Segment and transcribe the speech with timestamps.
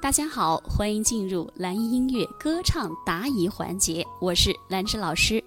[0.00, 5.42] 大家好，欢迎进入蓝音音乐歌唱答疑环节，我是兰芝老师。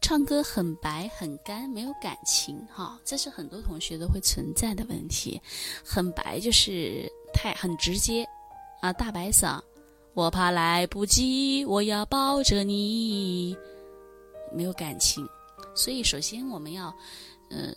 [0.00, 5.40] 唱歌很白很干，没有感情，哈，这是很多同学都会存在的问题。
[5.84, 8.26] 很白就是太很直接，
[8.80, 9.60] 啊，大白嗓，
[10.14, 13.56] 我怕来不及，我要抱着你，
[14.52, 15.24] 没有感情。
[15.76, 16.92] 所以首先我们要，
[17.50, 17.74] 嗯，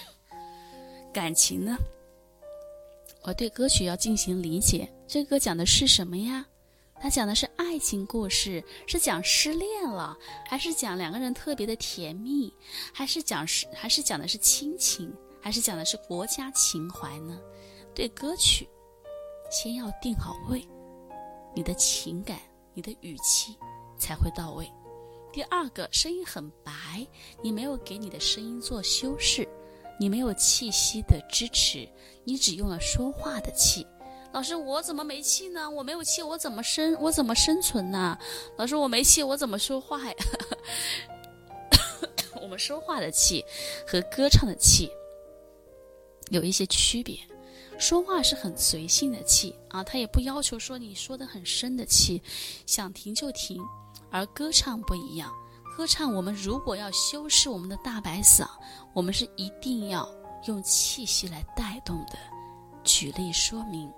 [1.14, 1.78] 感情呢？
[3.22, 6.44] 我对歌曲要进行理解，这歌讲的是什么呀？
[7.00, 10.14] 它讲的是爱情故事，是讲失恋了，
[10.46, 12.52] 还是讲两个人特别的甜蜜，
[12.92, 17.40] 还是讲是还是讲的是亲情，还是讲的是国家情怀呢？
[17.94, 18.68] 对歌曲，
[19.50, 20.62] 先要定好位，
[21.54, 22.38] 你的情感、
[22.74, 23.56] 你的语气
[23.96, 24.70] 才会到位。
[25.32, 27.06] 第二个，声音很白，
[27.42, 29.48] 你没有给你的声音做修饰。
[30.00, 31.88] 你没有气息的支持，
[32.22, 33.84] 你只用了说话的气。
[34.32, 35.68] 老师，我怎么没气呢？
[35.68, 36.96] 我没有气，我怎么生？
[37.00, 38.18] 我怎么生存呢？
[38.56, 40.14] 老师，我没气，我怎么说话呀？
[42.40, 43.44] 我们说话的气
[43.86, 44.90] 和歌唱的气
[46.30, 47.18] 有一些区别。
[47.78, 52.20] 说话是很随性的气啊，他也不要求说你说的很深的气，
[52.66, 53.62] 想停就停。
[54.10, 55.32] 而歌唱不一样。
[55.76, 58.48] 歌唱，我们如果要修饰我们的大白嗓，
[58.92, 60.08] 我们是一定要
[60.46, 62.18] 用气息来带动的。
[62.82, 63.88] 举例说明：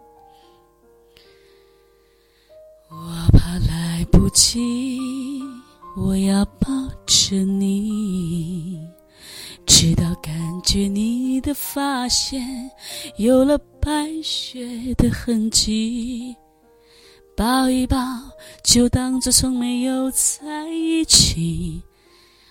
[6.11, 6.67] 我要抱
[7.07, 8.81] 着你，
[9.65, 12.69] 直到感觉你的发线
[13.15, 16.35] 有了白雪的痕迹。
[17.37, 17.97] 抱一抱，
[18.65, 21.81] 就当作从没有在一起。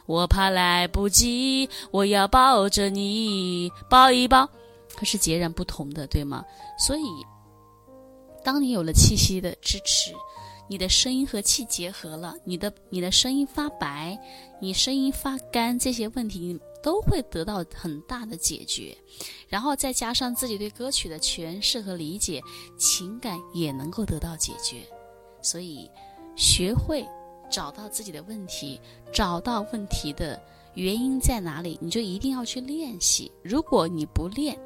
[0.05, 4.47] 我怕来不及，我要抱着你，抱一抱。
[4.95, 6.45] 可是截然不同的，对吗？
[6.77, 7.03] 所以，
[8.41, 10.13] 当你有了气息的支持，
[10.69, 14.17] 你的声音和气结合了，你的你的声音发白，
[14.61, 16.57] 你声音发干，这些问题。
[16.81, 18.97] 都会得到很大的解决，
[19.49, 22.41] 然后再加上自己对歌曲的诠释和理解，
[22.77, 24.77] 情感也能够得到解决。
[25.41, 25.91] 所以，
[26.37, 27.05] 学会
[27.51, 28.79] 找到自己的问题，
[29.11, 30.41] 找到问题的
[30.75, 33.29] 原因在哪里，你就一定要去练习。
[33.43, 34.57] 如果你不练，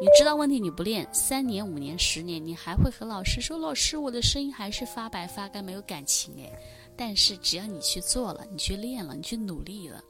[0.00, 6.52] 你知道问题你不练，三年、五年、十年，你还会和老师说：“老师，我的声音还是发白发干，没有感情。”诶，
[6.96, 10.02] 但是只要你去做了，你去练了，你去努力了。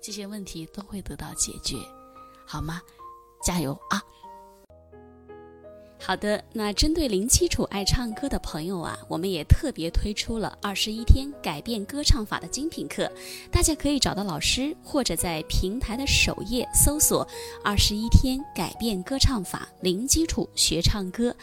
[0.00, 1.76] 这些问题都会得到解决，
[2.46, 2.80] 好吗？
[3.44, 4.00] 加油啊！
[6.04, 13.10] 好的，那针对零基础爱唱歌的朋友啊，我们也特别推出了二十一天改变歌唱法的精品课，
[13.52, 17.26] 大家可以找到老师，或者在平台的首页搜索
[17.62, 21.34] “二十一天改变歌唱法零基础学唱歌”。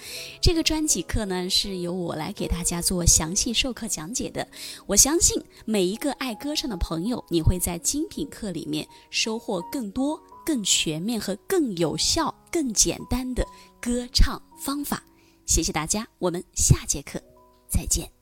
[0.44, 4.46] 这个专辑课呢，是由我来给大家做详细授课讲解的。
[4.86, 10.20] 我相信每一个爱歌唱的朋友，你会在精品课里面收获更多。
[10.46, 13.46] 更全面和更有效、更简单的
[13.82, 15.04] 歌唱方法，
[15.46, 17.22] 谢谢大家，我们下节课
[17.70, 18.19] 再见。